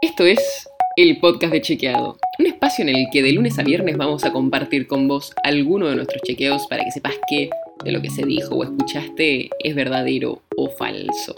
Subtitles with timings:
[0.00, 3.96] Esto es el podcast de Chequeado, un espacio en el que de lunes a viernes
[3.96, 7.50] vamos a compartir con vos alguno de nuestros chequeos para que sepas que
[7.84, 11.34] de lo que se dijo o escuchaste es verdadero o falso.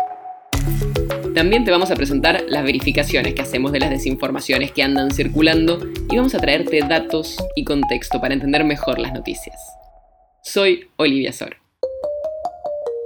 [1.35, 5.79] También te vamos a presentar las verificaciones que hacemos de las desinformaciones que andan circulando
[6.11, 9.57] y vamos a traerte datos y contexto para entender mejor las noticias.
[10.43, 11.57] Soy Olivia Sor.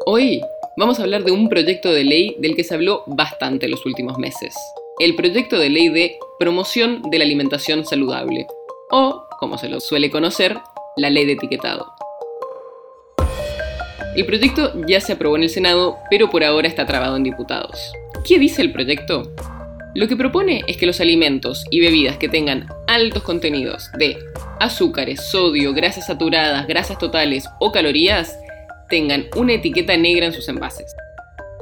[0.04, 0.40] Hoy
[0.76, 4.18] vamos a hablar de un proyecto de ley del que se habló bastante los últimos
[4.18, 4.52] meses.
[5.00, 8.46] El proyecto de ley de promoción de la alimentación saludable,
[8.92, 10.56] o, como se lo suele conocer,
[10.96, 11.92] la ley de etiquetado.
[14.14, 17.92] El proyecto ya se aprobó en el Senado, pero por ahora está trabado en diputados.
[18.24, 19.32] ¿Qué dice el proyecto?
[19.96, 24.16] Lo que propone es que los alimentos y bebidas que tengan altos contenidos de
[24.60, 28.38] azúcares, sodio, grasas saturadas, grasas totales o calorías
[28.88, 30.94] tengan una etiqueta negra en sus envases.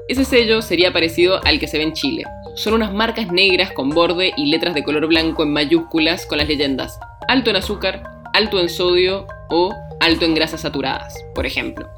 [0.09, 2.25] Ese sello sería parecido al que se ve en Chile.
[2.55, 6.49] Son unas marcas negras con borde y letras de color blanco en mayúsculas con las
[6.49, 11.89] leyendas alto en azúcar, alto en sodio o alto en grasas saturadas, por ejemplo.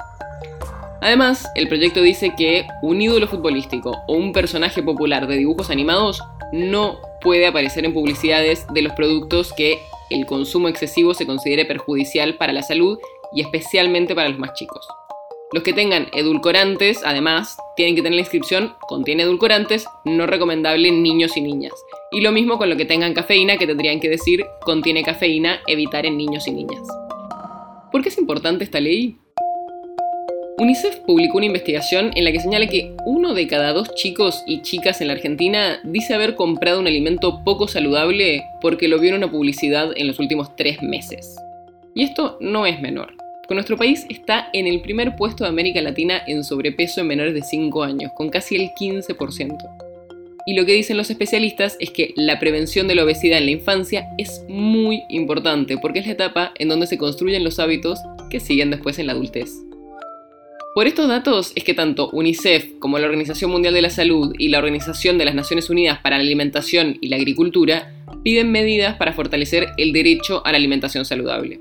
[1.01, 6.23] Además, el proyecto dice que un ídolo futbolístico o un personaje popular de dibujos animados
[6.53, 9.79] no puede aparecer en publicidades de los productos que
[10.11, 12.99] el consumo excesivo se considere perjudicial para la salud
[13.35, 14.87] y especialmente para los más chicos.
[15.55, 21.01] Los que tengan edulcorantes, además, tienen que tener la inscripción contiene edulcorantes, no recomendable en
[21.01, 21.73] niños y niñas.
[22.11, 26.07] Y lo mismo con lo que tengan cafeína, que tendrían que decir contiene cafeína, evitar
[26.07, 26.83] en niños y niñas.
[27.93, 29.17] ¿Por qué es importante esta ley?
[30.59, 34.61] UNICEF publicó una investigación en la que señala que uno de cada dos chicos y
[34.63, 39.19] chicas en la Argentina dice haber comprado un alimento poco saludable porque lo vio en
[39.19, 41.37] una publicidad en los últimos tres meses.
[41.95, 43.15] Y esto no es menor,
[43.45, 47.35] porque nuestro país está en el primer puesto de América Latina en sobrepeso en menores
[47.35, 49.59] de 5 años, con casi el 15%.
[50.47, 53.51] Y lo que dicen los especialistas es que la prevención de la obesidad en la
[53.51, 57.99] infancia es muy importante porque es la etapa en donde se construyen los hábitos
[58.31, 59.51] que siguen después en la adultez.
[60.75, 64.49] Por estos datos es que tanto UNICEF como la Organización Mundial de la Salud y
[64.49, 69.13] la Organización de las Naciones Unidas para la Alimentación y la Agricultura piden medidas para
[69.13, 71.61] fortalecer el derecho a la alimentación saludable.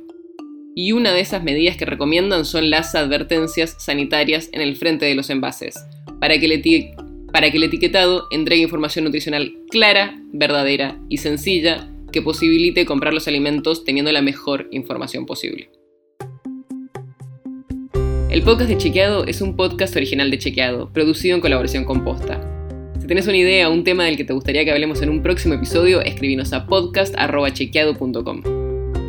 [0.75, 5.13] Y una de esas medidas que recomiendan son las advertencias sanitarias en el frente de
[5.13, 5.75] los envases,
[6.19, 13.27] para que el, etiquetado entregue información nutricional clara, verdadera y sencilla que posibilite comprar los
[13.27, 15.69] alimentos teniendo la mejor información posible.
[18.31, 22.41] El podcast de Chequeado es un podcast original de Chequeado, producido en colaboración con Posta.
[22.99, 25.21] Si tenés una idea o un tema del que te gustaría que hablemos en un
[25.21, 28.62] próximo episodio, escribinos a podcast.chequeado.com.